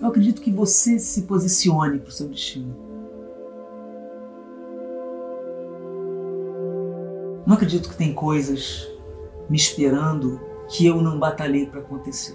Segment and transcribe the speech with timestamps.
[0.00, 2.74] Eu acredito que você se posicione para o seu destino.
[7.46, 8.88] Não acredito que tem coisas
[9.48, 12.34] me esperando que eu não batalhei para acontecer.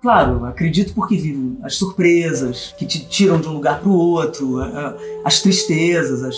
[0.00, 4.58] Claro, acredito porque vivo as surpresas que te tiram de um lugar para o outro,
[5.24, 6.36] as tristezas, as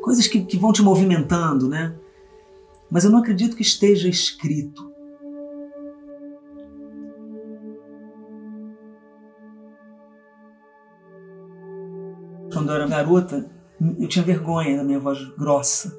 [0.00, 1.92] coisas que, que vão te movimentando, né?
[2.92, 4.92] Mas eu não acredito que esteja escrito.
[12.52, 13.50] Quando eu era garota,
[13.98, 15.90] eu tinha vergonha da minha voz grossa.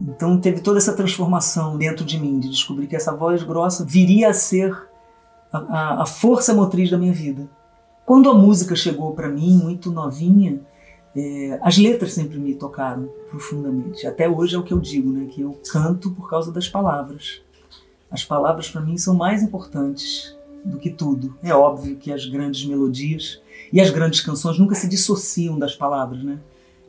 [0.00, 4.30] Então teve toda essa transformação dentro de mim, de descobrir que essa voz grossa viria
[4.30, 4.76] a ser
[5.52, 7.48] a, a, força motriz da minha vida.
[8.04, 10.60] Quando a música chegou para mim, muito novinha,
[11.16, 14.06] é, as letras sempre me tocaram profundamente.
[14.06, 15.26] Até hoje é o que eu digo, né?
[15.30, 17.42] Que eu canto por causa das palavras.
[18.10, 21.36] As palavras para mim são mais importantes do que tudo.
[21.42, 23.40] É óbvio que as grandes melodias
[23.72, 26.38] e as grandes canções nunca se dissociam das palavras, né?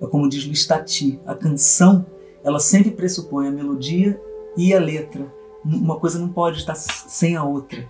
[0.02, 2.05] É como diz Luiz Tati, a canção
[2.43, 4.19] ela sempre pressupõe a melodia
[4.55, 5.25] e a letra.
[5.63, 7.89] Uma coisa não pode estar sem a outra.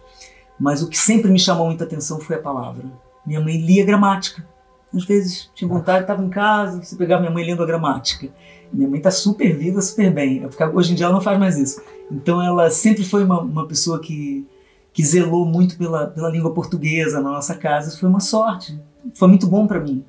[0.59, 2.85] Mas o que sempre me chamou muita atenção foi a palavra.
[3.25, 4.45] Minha mãe lia gramática.
[4.93, 8.29] Às vezes tinha vontade, estava em casa, você pegava minha mãe lendo a gramática.
[8.71, 10.47] Minha mãe está super viva, super bem.
[10.73, 11.81] Hoje em dia ela não faz mais isso.
[12.11, 14.45] Então ela sempre foi uma, uma pessoa que,
[14.91, 17.89] que zelou muito pela, pela língua portuguesa na nossa casa.
[17.89, 18.79] Isso foi uma sorte.
[19.13, 20.03] Foi muito bom para mim.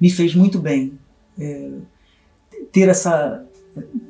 [0.00, 0.98] Me fez muito bem.
[1.38, 1.70] É,
[2.72, 3.44] ter essa,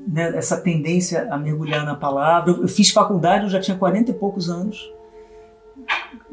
[0.09, 2.53] né, essa tendência a mergulhar na palavra.
[2.53, 4.96] Eu, eu fiz faculdade, eu já tinha 40 e poucos anos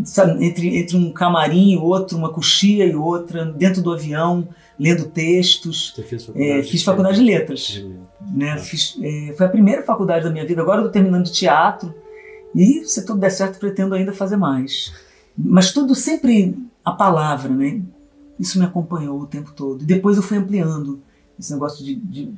[0.06, 4.48] sabe, entre, entre um camarim e outro, uma coxia e outra, dentro do avião,
[4.80, 5.94] lendo textos.
[5.96, 7.60] Você fez faculdade é, fiz faculdade de letras.
[7.62, 7.96] De
[8.34, 8.52] né?
[8.54, 8.58] Ah.
[8.58, 10.62] Fiz, é, foi a primeira faculdade da minha vida.
[10.62, 11.94] Agora eu estou terminando de teatro
[12.56, 14.94] e, se tudo der certo, pretendo ainda fazer mais.
[15.38, 17.82] Mas tudo sempre a palavra, né?
[18.40, 19.86] Isso me acompanhou o tempo todo.
[19.86, 21.02] Depois eu fui ampliando
[21.40, 22.32] esse negócio de, de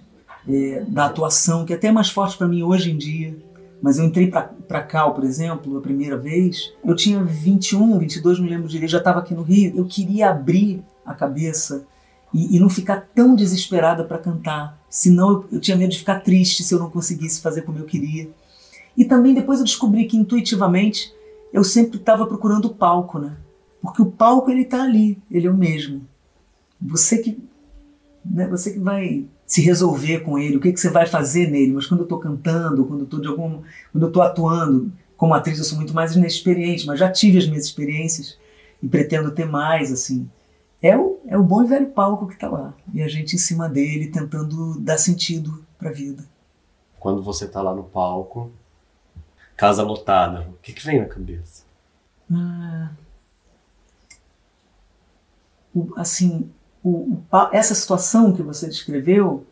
[0.47, 3.35] é, da atuação, que é até é mais forte para mim hoje em dia
[3.81, 8.47] mas eu entrei para Cal, por exemplo, a primeira vez, eu tinha 21, 22, não
[8.47, 9.73] lembro direito, já estava aqui no Rio.
[9.75, 11.85] Eu queria abrir a cabeça
[12.33, 16.21] e, e não ficar tão desesperada para cantar, senão eu, eu tinha medo de ficar
[16.21, 18.29] triste se eu não conseguisse fazer como eu queria.
[18.97, 21.13] E também depois eu descobri que intuitivamente
[21.51, 23.37] eu sempre estava procurando o palco, né?
[23.81, 26.01] Porque o palco ele está ali, ele é o mesmo.
[26.81, 27.37] Você que,
[28.25, 31.73] né, você que vai se resolver com ele, o que, que você vai fazer nele.
[31.73, 33.61] Mas quando eu estou cantando, quando eu estou de algum,
[33.91, 37.47] quando eu estou atuando como atriz, eu sou muito mais inexperiente, mas já tive as
[37.47, 38.37] minhas experiências
[38.81, 40.29] e pretendo ter mais, assim.
[40.81, 42.73] É o, é o bom e velho palco que está lá.
[42.93, 46.23] E a gente em cima dele tentando dar sentido para a vida.
[46.99, 48.51] Quando você está lá no palco,
[49.55, 51.63] casa lotada, o que, que vem na cabeça?
[52.31, 52.91] Ah,
[55.73, 56.49] o, assim,
[56.85, 59.43] o, o, essa situação que você descreveu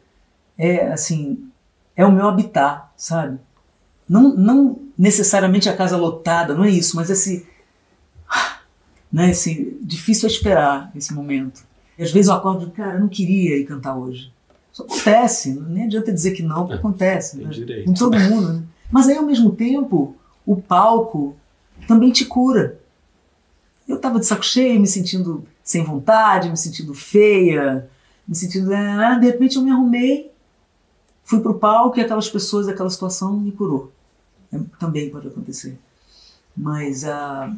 [0.56, 1.50] é assim
[1.96, 3.40] é o meu habitat, sabe?
[4.08, 7.48] Não, não necessariamente a casa lotada, não é isso, mas esse,
[9.12, 11.64] né, esse difícil é esperar esse momento.
[11.98, 14.32] E às vezes eu acordo, cara, eu não queria ir cantar hoje.
[14.72, 17.38] Isso acontece, nem adianta dizer que não, porque é, acontece.
[17.38, 17.84] Né?
[17.86, 18.54] Com todo mundo.
[18.54, 18.64] Né?
[18.92, 21.36] Mas aí ao mesmo tempo, o palco
[21.88, 22.80] também te cura.
[23.88, 27.90] Eu estava de saco cheio, me sentindo sem vontade, me sentindo feia,
[28.28, 28.74] me sentindo.
[28.74, 30.32] Ah, de repente eu me arrumei,
[31.24, 33.92] fui pro palco e aquelas pessoas, aquela situação me curou.
[34.52, 35.80] É, também pode acontecer.
[36.56, 37.56] Mas ah,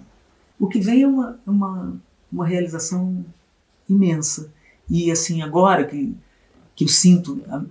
[0.60, 1.96] o que vem é uma, é uma,
[2.32, 3.26] uma realização
[3.90, 4.52] imensa.
[4.88, 6.16] E assim, agora que,
[6.76, 7.64] que eu sinto a,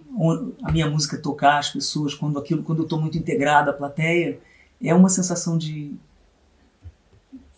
[0.64, 4.40] a minha música tocar as pessoas, quando aquilo, quando eu estou muito integrado à plateia,
[4.82, 5.94] é uma sensação de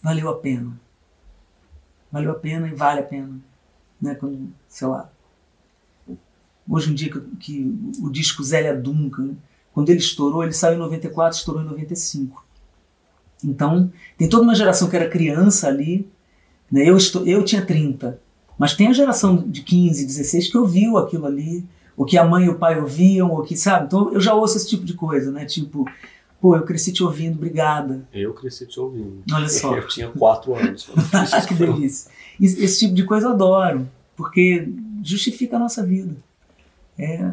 [0.03, 0.78] valeu a pena
[2.16, 3.38] valeu a pena e vale a pena.
[4.00, 4.15] Né?
[4.15, 5.10] Quando, sei lá,
[6.68, 9.34] hoje em dia que, que o disco Zélia Duncan,
[9.72, 12.45] quando ele estourou, ele saiu em 94, estourou em 95.
[13.45, 16.09] Então, tem toda uma geração que era criança ali,
[16.71, 16.89] né?
[16.89, 18.19] eu, estou, eu tinha 30,
[18.59, 22.47] mas tem a geração de 15, 16 que ouviu aquilo ali, o que a mãe
[22.47, 23.86] e o pai ouviam, o que, sabe?
[23.86, 25.45] Então eu já ouço esse tipo de coisa, né?
[25.45, 25.86] Tipo,
[26.41, 28.06] Pô, eu cresci te ouvindo, obrigada.
[28.12, 29.22] Eu cresci te ouvindo.
[29.33, 29.74] Olha só.
[29.74, 30.88] Eu tinha quatro anos.
[31.48, 32.10] que delícia.
[32.41, 34.68] Esse, tipo de coisa eu adoro, porque
[35.03, 36.15] justifica a nossa vida.
[36.98, 37.33] É,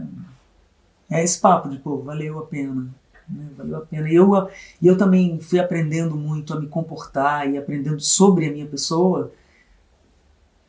[1.09, 2.87] é esse papo de, pô, valeu a pena.
[3.29, 3.49] Né?
[3.57, 4.09] Valeu a pena.
[4.09, 4.49] E eu,
[4.81, 9.31] e eu também fui aprendendo muito a me comportar e aprendendo sobre a minha pessoa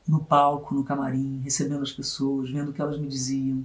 [0.07, 3.65] no palco, no camarim, recebendo as pessoas, vendo o que elas me diziam.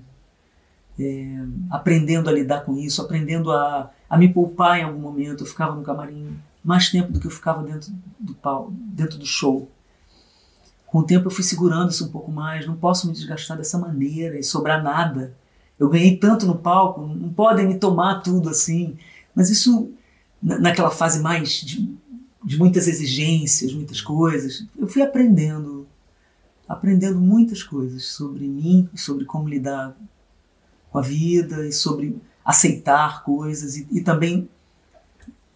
[0.99, 5.43] É, aprendendo a lidar com isso, aprendendo a, a me poupar em algum momento.
[5.43, 9.25] Eu ficava no camarim mais tempo do que eu ficava dentro do pau, dentro do
[9.25, 9.69] show.
[10.85, 13.77] Com o tempo eu fui segurando isso um pouco mais, não posso me desgastar dessa
[13.77, 15.33] maneira e sobrar nada.
[15.77, 18.97] Eu ganhei tanto no palco, não podem me tomar tudo assim.
[19.33, 19.93] Mas isso,
[20.41, 21.95] naquela fase mais de,
[22.43, 25.87] de muitas exigências, muitas coisas, eu fui aprendendo,
[26.67, 29.95] aprendendo muitas coisas sobre mim, sobre como lidar
[30.91, 34.49] com a vida e sobre aceitar coisas e, e também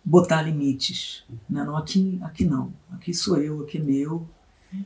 [0.03, 1.23] botar limites.
[1.49, 1.63] Né?
[1.63, 2.73] Não, aqui, aqui não.
[2.91, 4.27] Aqui sou eu, aqui é meu.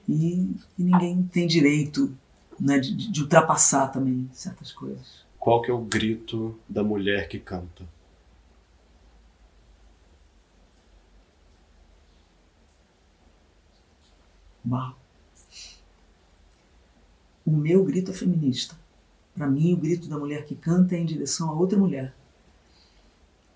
[0.07, 2.15] E, e ninguém tem direito
[2.59, 5.25] né, de, de, ultrapassar também certas coisas.
[5.39, 7.85] Qual que é o grito da mulher que canta?
[14.63, 14.93] Bah.
[17.45, 18.77] O meu grito é feminista.
[19.37, 22.11] Para mim, o grito da mulher que canta é em direção a outra mulher.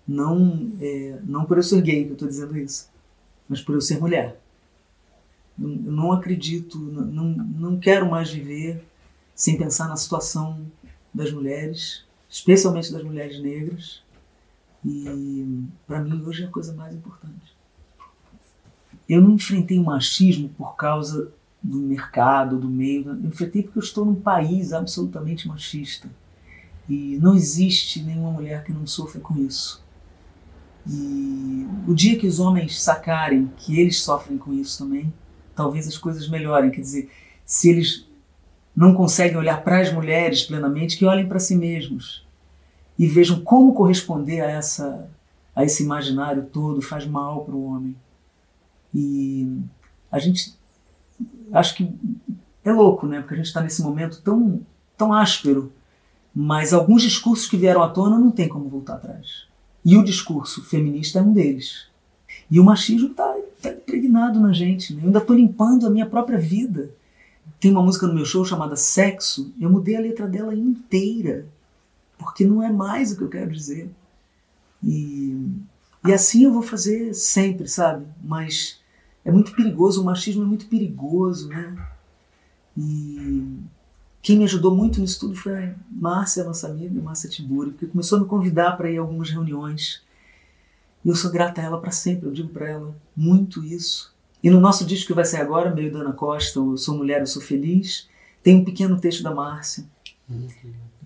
[0.06, 2.88] Não, é, não por eu ser gay que eu estou dizendo isso,
[3.48, 4.40] mas por eu ser mulher.
[5.60, 8.84] Eu, não acredito, não, não quero mais viver
[9.34, 10.64] sem pensar na situação
[11.12, 14.04] das mulheres, especialmente das mulheres negras.
[14.84, 17.56] E para mim hoje é a coisa mais importante.
[19.08, 23.12] Eu não enfrentei o machismo por causa do mercado, do meio.
[23.24, 26.08] Enfrentei porque eu estou num país absolutamente machista.
[26.88, 29.82] E não existe nenhuma mulher que não sofra com isso.
[30.86, 35.12] E o dia que os homens sacarem que eles sofrem com isso também,
[35.54, 36.70] talvez as coisas melhorem.
[36.70, 37.10] Quer dizer,
[37.44, 38.08] se eles
[38.74, 42.26] não conseguem olhar para as mulheres plenamente, que olhem para si mesmos
[42.98, 45.08] e vejam como corresponder a essa
[45.54, 47.94] a esse imaginário todo faz mal para o homem.
[48.94, 49.60] E
[50.10, 50.54] a gente
[51.52, 51.92] acho que
[52.64, 53.20] é louco, né?
[53.20, 54.60] Porque a gente está nesse momento tão
[54.96, 55.72] tão áspero,
[56.34, 59.46] mas alguns discursos que vieram à tona não tem como voltar atrás.
[59.84, 61.86] E o discurso feminista é um deles.
[62.50, 64.94] E o machismo está tá impregnado na gente.
[64.94, 65.02] Né?
[65.02, 66.90] Eu ainda estou limpando a minha própria vida.
[67.58, 69.52] Tem uma música no meu show chamada Sexo.
[69.60, 71.46] Eu mudei a letra dela inteira.
[72.16, 73.90] Porque não é mais o que eu quero dizer.
[74.82, 75.50] E,
[76.06, 78.06] e assim eu vou fazer sempre, sabe?
[78.22, 78.80] Mas
[79.24, 80.02] é muito perigoso.
[80.02, 81.76] O machismo é muito perigoso, né?
[82.76, 83.58] E
[84.20, 88.18] quem me ajudou muito nisso tudo foi a Márcia, nossa amiga, Márcia Tiburi, porque começou
[88.18, 90.02] a me convidar para ir a algumas reuniões.
[91.04, 94.14] E eu sou grata a ela para sempre, eu digo para ela muito isso.
[94.42, 97.20] E no nosso disco que vai sair agora, meio da Ana Costa, Eu Sou Mulher,
[97.20, 98.08] Eu Sou Feliz,
[98.42, 99.84] tem um pequeno texto da Márcia.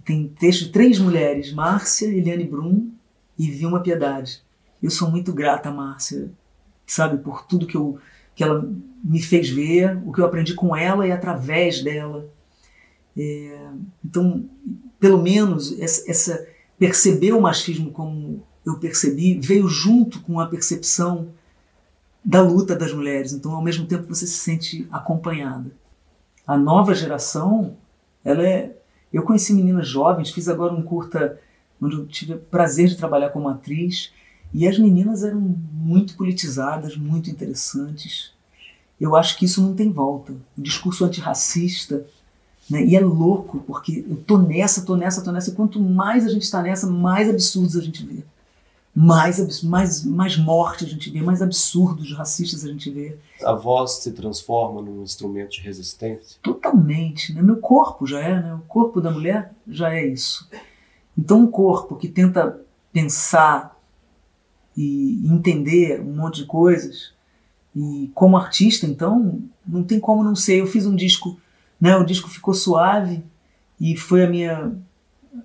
[0.05, 2.91] Tem texto de três mulheres, Márcia, Eliane Brum
[3.39, 4.43] e Vilma Piedade.
[4.83, 6.31] Eu sou muito grata a Márcia,
[6.87, 7.99] sabe, por tudo que, eu,
[8.35, 8.69] que ela
[9.03, 12.29] me fez ver, o que eu aprendi com ela e através dela
[13.17, 13.69] é,
[14.05, 14.45] então,
[15.01, 16.47] pelo menos, essa, essa,
[16.79, 21.29] perceber o machismo como eu percebi veio junto com a percepção
[22.23, 23.33] da luta das mulheres.
[23.33, 25.71] Então, ao mesmo tempo, você se sente acompanhada.
[26.47, 27.77] A nova geração,
[28.25, 28.77] ela é.
[29.13, 31.41] Eu conheci meninas jovens, fiz agora um curta
[31.81, 34.13] onde eu tive o prazer de trabalhar como atriz,
[34.53, 38.33] e as meninas eram muito politizadas, muito interessantes.
[39.01, 40.33] Eu acho que isso não tem volta.
[40.57, 42.07] O discurso antirracista
[42.69, 42.85] né?
[42.85, 45.51] E é louco, porque eu tô nessa, tô nessa, tô nessa.
[45.51, 48.23] E quanto mais a gente está nessa, mais absurdos a gente vê.
[48.95, 53.17] Mais, mais, mais morte a gente vê, mais absurdos racistas a gente vê.
[53.45, 56.39] A voz se transforma num instrumento de resistência?
[56.43, 57.35] Totalmente.
[57.35, 57.43] Né?
[57.43, 58.55] Meu corpo já é, né?
[58.55, 60.49] o corpo da mulher já é isso.
[61.17, 62.59] Então, um corpo que tenta
[62.91, 63.76] pensar
[64.77, 67.13] e entender um monte de coisas,
[67.75, 70.61] e como artista, então, não tem como não ser.
[70.61, 71.39] Eu fiz um disco
[71.81, 71.97] né?
[71.97, 73.23] O disco ficou suave
[73.81, 74.73] e foi a minha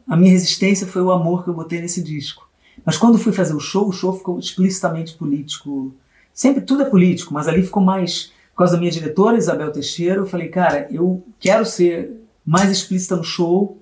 [0.08, 2.50] a minha resistência foi o amor que eu botei nesse disco.
[2.86, 5.94] Mas quando fui fazer o show, o show ficou explicitamente político.
[6.34, 10.16] Sempre tudo é político, mas ali ficou mais por causa da minha diretora Isabel Teixeira.
[10.16, 13.78] Eu falei, cara, eu quero ser mais explícita no show.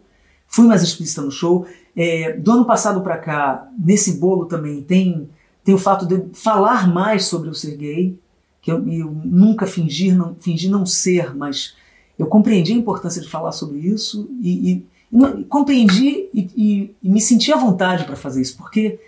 [0.47, 1.67] Fui mais explícita no show.
[1.95, 5.29] É, do ano passado para cá, nesse bolo também tem
[5.69, 8.19] tem o fato de eu falar mais sobre o ser gay,
[8.59, 11.75] que eu, eu nunca fingir não, fingi não ser, mas
[12.17, 17.21] eu compreendi a importância de falar sobre isso e, e, e compreendi e, e, me
[17.21, 18.99] senti à vontade para fazer isso, porque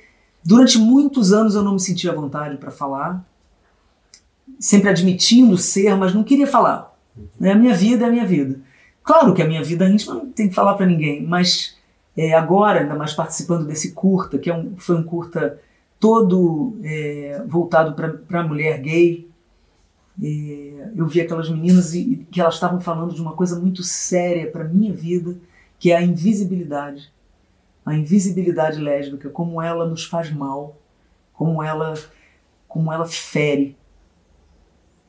[0.46, 3.26] durante muitos anos eu não me sentia à vontade para falar,
[4.60, 6.96] sempre admitindo ser, mas não queria falar.
[7.42, 8.60] É a minha vida é a minha vida.
[9.02, 11.76] Claro que a minha vida íntima não tem que falar para ninguém, mas
[12.16, 15.60] é, agora, ainda mais participando desse curta, que é um, foi um curta
[16.02, 19.30] todo é, voltado para a mulher gay,
[20.96, 24.64] eu vi aquelas meninas e que elas estavam falando de uma coisa muito séria para
[24.64, 25.38] minha vida,
[25.80, 27.14] que é a invisibilidade.
[27.86, 30.76] a invisibilidade lésbica, como ela nos faz mal,
[31.34, 31.94] como ela,
[32.68, 33.78] como ela fere.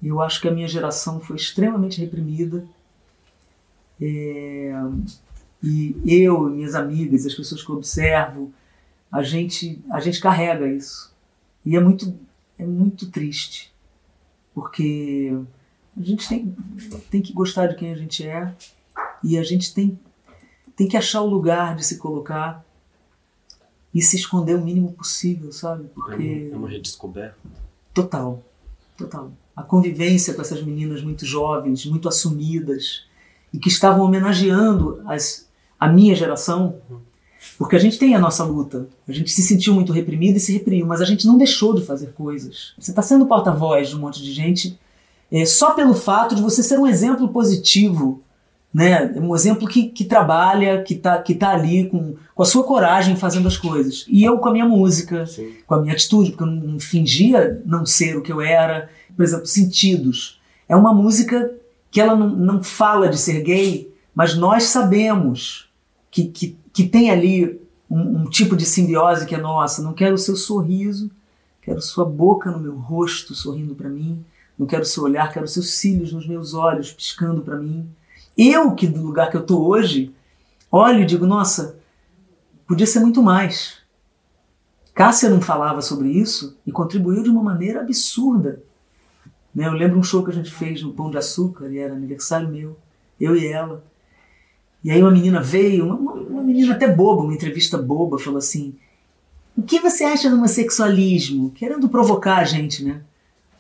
[0.01, 2.65] E eu acho que a minha geração foi extremamente reprimida.
[4.01, 4.73] É,
[5.63, 8.53] e eu, minhas amigas, as pessoas que eu observo,
[9.13, 11.13] a gente, a gente carrega isso.
[11.65, 12.19] E é muito,
[12.59, 13.73] é muito triste,
[14.55, 15.37] porque
[15.97, 16.57] a gente tem,
[17.11, 18.53] tem que gostar de quem a gente é
[19.23, 19.99] e a gente tem,
[20.75, 22.65] tem que achar o lugar de se colocar
[23.95, 25.85] e se esconder o mínimo possível, sabe?
[25.95, 27.37] Porque é uma redescoberta.
[27.93, 28.43] Total,
[28.97, 29.31] total.
[29.55, 33.05] A convivência com essas meninas muito jovens, muito assumidas
[33.53, 35.47] e que estavam homenageando as,
[35.79, 36.81] a minha geração,
[37.59, 38.87] porque a gente tem a nossa luta.
[39.09, 41.85] A gente se sentiu muito reprimido e se reprimiu, mas a gente não deixou de
[41.85, 42.75] fazer coisas.
[42.79, 44.79] Você está sendo porta-voz de um monte de gente
[45.31, 48.23] é, só pelo fato de você ser um exemplo positivo
[48.73, 49.13] né?
[49.17, 53.17] Um exemplo que, que trabalha, que está que tá ali com, com a sua coragem
[53.17, 54.07] fazendo as coisas.
[54.09, 55.53] E eu com a minha música, Sim.
[55.67, 58.89] com a minha atitude, porque eu não, não fingia não ser o que eu era.
[59.15, 60.41] Por exemplo, Sentidos.
[60.67, 61.53] É uma música
[61.91, 65.69] que ela não, não fala de ser gay, mas nós sabemos
[66.11, 67.61] que, que, que tem ali
[67.91, 69.83] um, um tipo de simbiose que é nossa.
[69.83, 71.11] Não quero o seu sorriso,
[71.61, 74.25] quero sua boca no meu rosto sorrindo para mim.
[74.59, 77.89] Não quero o seu olhar, quero seus cílios nos meus olhos piscando para mim.
[78.37, 80.15] Eu, que do lugar que eu estou hoje,
[80.71, 81.79] olho e digo, nossa,
[82.67, 83.83] podia ser muito mais.
[84.95, 88.63] Cássia não falava sobre isso e contribuiu de uma maneira absurda.
[89.55, 89.67] Né?
[89.67, 92.49] Eu lembro um show que a gente fez no Pão de Açúcar, e era aniversário
[92.49, 92.79] meu,
[93.21, 93.85] eu e ela.
[94.85, 96.13] E aí uma menina veio, uma,
[96.53, 98.75] uma menina até boba, uma entrevista boba, falou assim:
[99.57, 101.51] O que você acha do homossexualismo?
[101.51, 103.01] Querendo provocar a gente, né?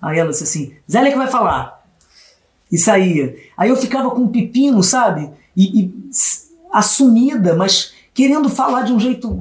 [0.00, 1.82] Aí ela disse assim: Zélia que vai falar
[2.70, 3.36] e saía.
[3.56, 5.30] Aí eu ficava com um pepino, sabe?
[5.56, 5.94] E, e
[6.72, 9.40] assumida, mas querendo falar de um jeito.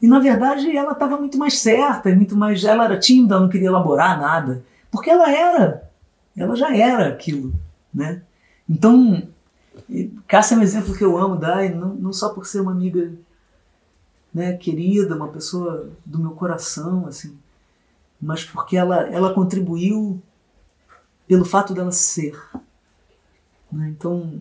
[0.00, 2.64] E na verdade ela estava muito mais certa, muito mais.
[2.64, 4.64] Ela era tímida, não queria elaborar nada.
[4.90, 5.90] Porque ela era.
[6.36, 7.52] Ela já era aquilo,
[7.92, 8.22] né?
[8.68, 9.22] Então,
[10.26, 13.12] Cássia é um exemplo que eu amo dar, não, não só por ser uma amiga
[14.32, 17.36] né, querida, uma pessoa do meu coração, assim,
[18.20, 20.22] mas porque ela, ela contribuiu
[21.26, 22.38] pelo fato dela ser.
[23.70, 23.88] Né?
[23.90, 24.40] Então,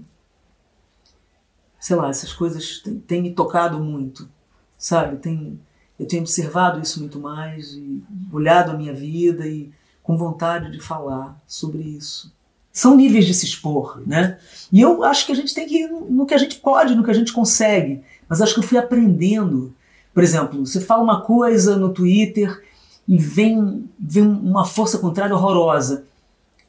[1.79, 4.29] sei lá, essas coisas têm, têm me tocado muito,
[4.77, 5.17] sabe?
[5.17, 5.59] Tem,
[5.99, 10.79] eu tenho observado isso muito mais e olhado a minha vida e com vontade de
[10.79, 12.33] falar sobre isso.
[12.77, 14.37] São níveis de se expor, né?
[14.71, 17.03] E eu acho que a gente tem que ir no que a gente pode, no
[17.03, 18.03] que a gente consegue.
[18.29, 19.73] Mas acho que eu fui aprendendo.
[20.13, 22.63] Por exemplo, você fala uma coisa no Twitter
[23.07, 26.05] e vem, vem uma força contrária horrorosa.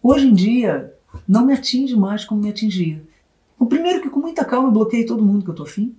[0.02, 0.94] Hoje em dia,
[1.28, 3.02] não me atinge mais como me atingia.
[3.58, 5.94] O primeiro que com muita calma eu bloqueei todo mundo que eu tô afim.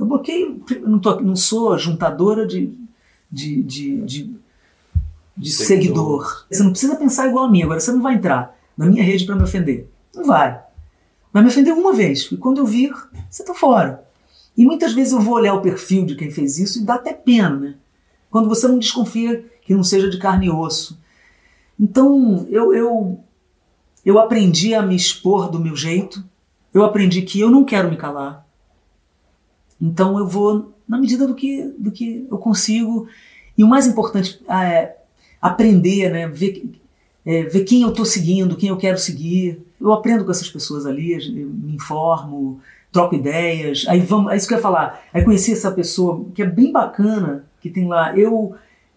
[0.00, 2.76] Eu bloqueio, não, tô, não sou juntadora de,
[3.30, 4.36] de, de, de,
[5.36, 6.26] de seguidor.
[6.26, 6.46] seguidor.
[6.50, 7.62] Você não precisa pensar igual a mim.
[7.62, 9.88] Agora você não vai entrar na minha rede para me ofender.
[10.14, 10.58] Não vai.
[11.32, 12.30] Vai me ofender uma vez.
[12.32, 12.94] E quando eu vir,
[13.28, 14.04] você tá fora.
[14.56, 17.12] E muitas vezes eu vou olhar o perfil de quem fez isso e dá até
[17.12, 17.74] pena, né?
[18.30, 20.98] Quando você não desconfia que não seja de carne e osso.
[21.78, 23.20] Então, eu, eu
[24.08, 26.24] eu aprendi a me expor do meu jeito.
[26.72, 28.46] Eu aprendi que eu não quero me calar.
[29.78, 33.06] Então eu vou na medida do que, do que eu consigo.
[33.56, 34.96] E o mais importante é
[35.42, 36.26] aprender, né?
[36.26, 36.80] ver,
[37.28, 39.60] é, ver quem eu estou seguindo, quem eu quero seguir.
[39.78, 42.58] Eu aprendo com essas pessoas ali, me informo,
[42.90, 43.84] troco ideias.
[43.86, 45.02] Aí vamos, é isso que eu ia falar.
[45.12, 48.16] Aí conheci essa pessoa que é bem bacana, que tem lá.
[48.16, 48.54] Eu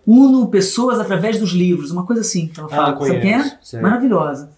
[0.07, 2.97] uno pessoas através dos livros, uma coisa assim que ela fala.
[2.97, 3.81] Ah, Sabe quem é?
[3.81, 4.49] Maravilhosa.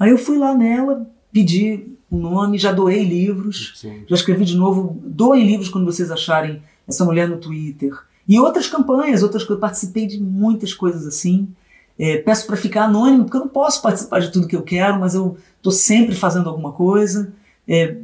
[0.00, 4.02] Aí eu fui lá nela, pedi o um nome, já doei livros, Sim.
[4.08, 7.92] já escrevi de novo, doem livros quando vocês acharem essa mulher no Twitter.
[8.26, 11.48] E outras campanhas, outras coisas, participei de muitas coisas assim.
[11.98, 14.98] É, peço para ficar anônimo, porque eu não posso participar de tudo que eu quero,
[14.98, 17.32] mas eu estou sempre fazendo alguma coisa.
[17.68, 17.96] É,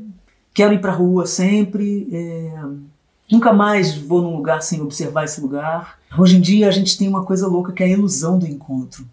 [0.54, 2.08] quero ir para a rua sempre.
[2.12, 2.52] É,
[3.30, 5.98] nunca mais vou num lugar sem observar esse lugar.
[6.18, 9.04] Hoje em dia a gente tem uma coisa louca que é a ilusão do encontro,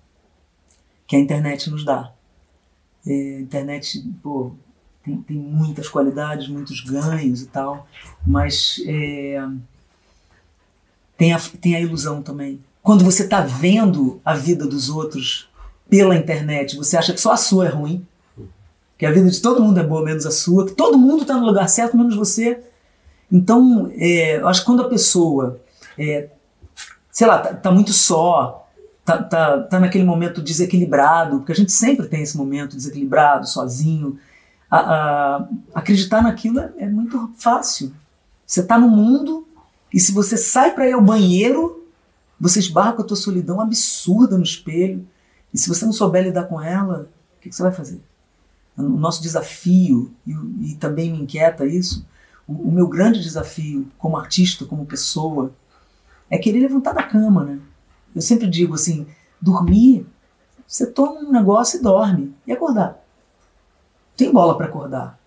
[1.05, 2.11] que a internet nos dá.
[3.05, 4.51] É, a internet, pô,
[5.03, 7.87] tem, tem muitas qualidades, muitos ganhos e tal,
[8.25, 9.47] mas é,
[11.17, 12.59] tem, a, tem a ilusão também.
[12.87, 15.49] Quando você está vendo a vida dos outros
[15.89, 18.07] pela internet, você acha que só a sua é ruim,
[18.97, 21.35] que a vida de todo mundo é boa, menos a sua, que todo mundo está
[21.35, 22.63] no lugar certo, menos você.
[23.29, 25.59] Então, é, eu acho que quando a pessoa,
[25.99, 26.29] é,
[27.11, 28.65] sei lá, tá, tá muito só,
[29.03, 34.17] tá, tá, tá naquele momento desequilibrado, porque a gente sempre tem esse momento desequilibrado, sozinho.
[34.71, 37.91] A, a, acreditar naquilo é, é muito fácil.
[38.45, 39.45] Você está no mundo
[39.93, 41.76] E se você sai para ir ao banheiro,
[42.39, 45.07] você esbarra com a tua solidão absurda no espelho.
[45.53, 48.01] E se você não souber lidar com ela, o que, que você vai fazer?
[48.77, 52.05] O nosso desafio, e, e também me inquieta isso,
[52.47, 55.51] o, o, meu grande desafio como artista, como pessoa,
[56.29, 57.59] é querer levantar da cama, né?
[58.15, 59.07] Eu sempre digo assim,
[59.41, 60.05] dormir,
[60.67, 62.35] você toma um negócio e dorme.
[62.45, 63.03] E acordar?
[64.15, 65.19] Tem bola para acordar.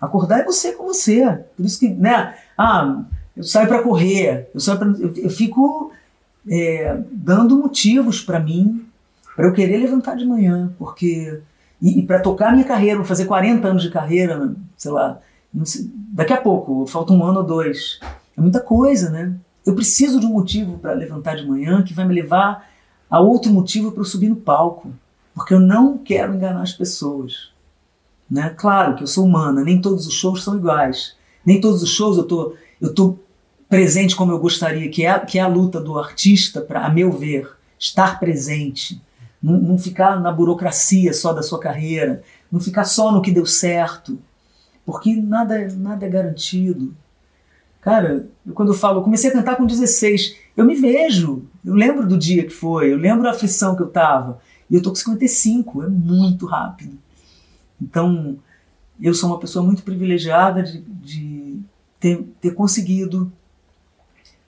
[0.00, 1.44] Acordar é você com você.
[1.56, 2.36] Por isso que, né?
[2.58, 3.04] Ah,
[3.36, 5.92] eu saio para correr, eu, saio pra, eu, eu fico
[6.48, 8.86] é, dando motivos para mim,
[9.36, 11.40] para eu querer levantar de manhã, porque.
[11.80, 15.18] E, e para tocar minha carreira, vou fazer 40 anos de carreira, sei lá,
[15.64, 17.98] sei, daqui a pouco, falta um ano ou dois.
[18.36, 19.34] É muita coisa, né?
[19.66, 22.68] Eu preciso de um motivo para levantar de manhã que vai me levar
[23.10, 24.92] a outro motivo para eu subir no palco,
[25.34, 27.50] porque eu não quero enganar as pessoas.
[28.30, 28.54] Né?
[28.56, 31.14] Claro que eu sou humana, nem todos os shows são iguais.
[31.44, 33.18] Nem todos os shows eu tô, eu tô
[33.72, 37.10] presente como eu gostaria, que é, que é a luta do artista para, a meu
[37.10, 37.48] ver,
[37.78, 39.00] estar presente.
[39.42, 43.46] Não, não ficar na burocracia só da sua carreira, não ficar só no que deu
[43.46, 44.18] certo,
[44.84, 46.94] porque nada, nada é garantido.
[47.80, 51.72] Cara, eu, quando eu falo, eu comecei a cantar com 16, eu me vejo, eu
[51.72, 54.38] lembro do dia que foi, eu lembro da aflição que eu tava,
[54.68, 56.98] e eu tô com 55, é muito rápido.
[57.80, 58.36] Então,
[59.00, 61.60] eu sou uma pessoa muito privilegiada de, de
[61.98, 63.32] ter, ter conseguido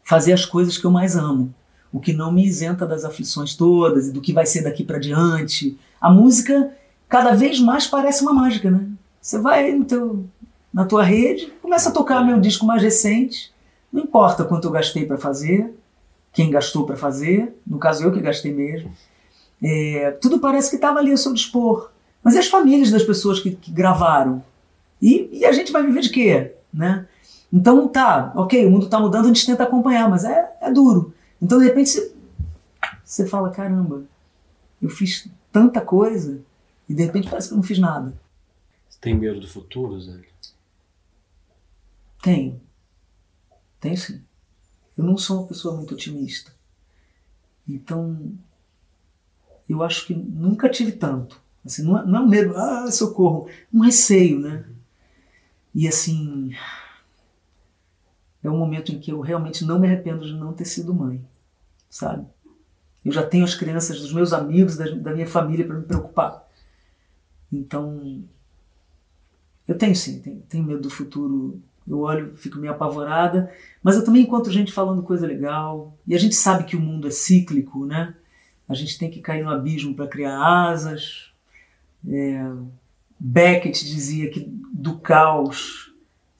[0.04, 1.52] fazer as coisas que eu mais amo,
[1.92, 4.98] o que não me isenta das aflições todas e do que vai ser daqui para
[4.98, 5.78] diante.
[6.00, 6.70] A música
[7.08, 8.86] cada vez mais parece uma mágica, né?
[9.20, 10.24] Você vai no teu,
[10.72, 13.52] na tua rede, começa a tocar meu disco mais recente,
[13.92, 15.72] não importa quanto eu gastei para fazer,
[16.32, 18.92] quem gastou para fazer, no caso eu que gastei mesmo.
[19.62, 21.90] É, tudo parece que estava ali ao seu dispor.
[22.22, 24.42] Mas e as famílias das pessoas que, que gravaram?
[25.00, 26.52] E, e, a gente vai viver de quê?
[26.72, 27.06] Né?
[27.54, 31.14] Então tá, ok, o mundo está mudando, a gente tenta acompanhar, mas é, é duro.
[31.40, 32.12] Então de repente você,
[33.04, 34.02] você fala, caramba,
[34.82, 36.42] eu fiz tanta coisa
[36.88, 38.12] e de repente parece que eu não fiz nada.
[38.88, 40.18] Você tem medo do futuro, Zé?
[42.20, 42.60] Tenho.
[43.78, 44.20] Tenho sim.
[44.98, 46.52] Eu não sou uma pessoa muito otimista.
[47.68, 48.32] Então,
[49.68, 51.40] eu acho que nunca tive tanto.
[51.64, 54.64] Assim, não, é, não é um medo, ah, socorro, um receio, né?
[55.72, 56.52] E assim,
[58.44, 61.24] é um momento em que eu realmente não me arrependo de não ter sido mãe,
[61.88, 62.26] sabe?
[63.04, 66.46] Eu já tenho as crianças dos meus amigos, da, da minha família para me preocupar.
[67.52, 68.22] Então,
[69.66, 71.60] eu tenho sim, tenho, tenho medo do futuro.
[71.86, 73.52] Eu olho, fico meio apavorada,
[73.82, 75.96] mas eu também encontro gente falando coisa legal.
[76.06, 78.14] E a gente sabe que o mundo é cíclico, né?
[78.68, 81.30] A gente tem que cair no abismo para criar asas,
[82.06, 82.42] é,
[83.18, 84.40] Beckett dizia que
[84.72, 85.93] do caos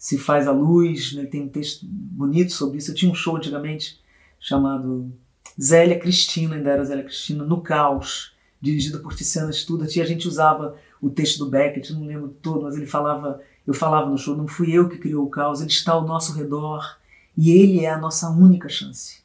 [0.05, 1.25] se faz a luz, né?
[1.25, 2.91] tem um texto bonito sobre isso.
[2.91, 3.99] Eu tinha um show antigamente
[4.39, 5.11] chamado
[5.59, 10.29] Zélia Cristina, ainda era Zélia Cristina, no caos, dirigido por Tiziana Studart, e a gente
[10.29, 14.37] usava o texto do Beckett, não lembro todo, mas ele falava, eu falava no show,
[14.37, 16.99] não fui eu que criou o caos, ele está ao nosso redor
[17.35, 19.23] e ele é a nossa única chance.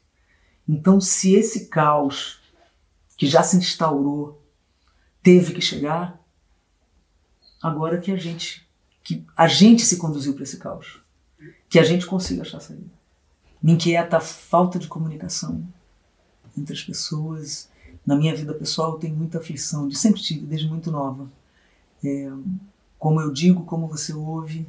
[0.65, 2.39] Então, se esse caos
[3.17, 4.41] que já se instaurou
[5.21, 6.23] teve que chegar,
[7.61, 8.68] agora que a gente
[9.09, 11.01] que a gente se conduziu para esse caos,
[11.67, 12.85] que a gente consiga achar saída.
[13.59, 15.63] Me inquieta a falta de comunicação
[16.55, 17.67] entre as pessoas.
[18.05, 21.27] Na minha vida pessoal eu tenho muita aflição, de sempre tive, desde muito nova.
[22.03, 22.31] É,
[22.99, 24.67] como eu digo, como você ouve,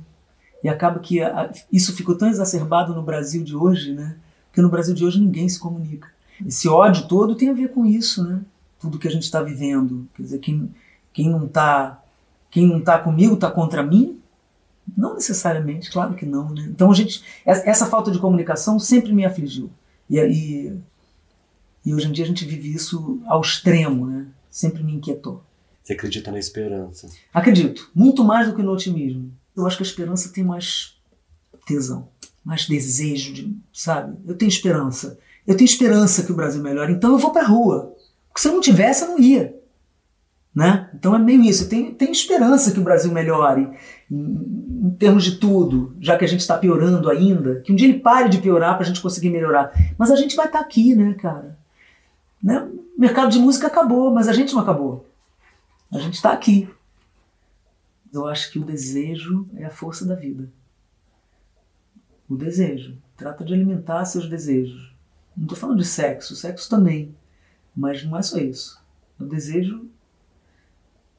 [0.64, 4.16] e acaba que a, isso ficou tão exacerbado no Brasil de hoje, né?
[4.46, 6.08] Porque no Brasil de hoje ninguém se comunica.
[6.46, 8.40] Esse ódio todo tem a ver com isso, né?
[8.80, 10.08] Tudo que a gente está vivendo.
[10.14, 10.74] Quer dizer, quem,
[11.12, 12.02] quem não está
[12.50, 14.19] quem não está comigo está contra mim?
[14.96, 16.50] Não necessariamente, claro que não.
[16.50, 16.66] Né?
[16.68, 19.70] Então, a gente, essa falta de comunicação sempre me afligiu.
[20.08, 20.78] E, e,
[21.84, 24.26] e hoje em dia a gente vive isso ao extremo, né?
[24.50, 25.42] sempre me inquietou.
[25.82, 27.08] Você acredita na esperança?
[27.32, 29.32] Acredito, muito mais do que no otimismo.
[29.56, 30.96] Eu acho que a esperança tem mais
[31.66, 32.08] tesão,
[32.44, 34.16] mais desejo, de, sabe?
[34.26, 35.18] Eu tenho esperança.
[35.46, 37.94] Eu tenho esperança que o Brasil melhore, então eu vou para a rua.
[38.28, 39.59] Porque se eu não tivesse, eu não ia.
[40.60, 40.90] Né?
[40.92, 41.70] Então é meio isso.
[41.70, 43.66] Tem, tem esperança que o Brasil melhore
[44.10, 47.62] em, em termos de tudo, já que a gente está piorando ainda.
[47.62, 49.72] Que um dia ele pare de piorar para a gente conseguir melhorar.
[49.96, 51.58] Mas a gente vai estar tá aqui, né, cara?
[52.42, 52.60] Né?
[52.60, 55.08] O mercado de música acabou, mas a gente não acabou.
[55.90, 56.68] A gente está aqui.
[58.12, 60.52] Eu acho que o desejo é a força da vida.
[62.28, 62.98] O desejo.
[63.16, 64.94] Trata de alimentar seus desejos.
[65.34, 67.16] Não estou falando de sexo, sexo também.
[67.74, 68.78] Mas não é só isso.
[69.18, 69.88] O desejo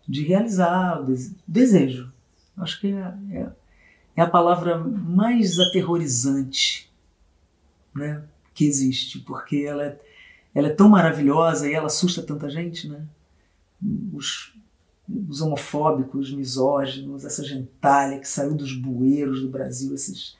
[0.07, 1.03] de realizar,
[1.47, 2.11] desejo.
[2.57, 3.51] Acho que é, é,
[4.15, 6.91] é, a palavra mais aterrorizante
[7.93, 9.99] né, que existe, porque ela é,
[10.53, 13.05] ela é tão maravilhosa e ela assusta tanta gente, né?
[14.13, 14.53] Os,
[15.27, 20.37] os homofóbicos, misóginos, essa gentalha que saiu dos bueiros do Brasil, esses,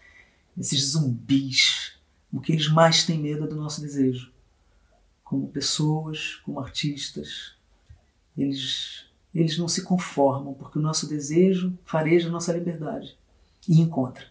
[0.57, 1.93] esses zumbis,
[2.31, 4.31] o que eles mais têm medo é do nosso desejo.
[5.23, 7.55] Como pessoas, como artistas,
[8.37, 13.17] eles, eles não se conformam, porque o nosso desejo fareja a nossa liberdade
[13.67, 14.25] e encontra.